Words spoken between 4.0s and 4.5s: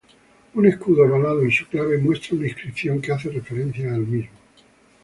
mismo.